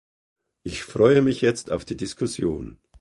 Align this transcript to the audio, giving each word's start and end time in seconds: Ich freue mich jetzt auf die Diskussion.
Ich 0.63 0.81
freue 0.81 1.21
mich 1.21 1.41
jetzt 1.41 1.71
auf 1.71 1.85
die 1.85 1.95
Diskussion. 1.95 2.79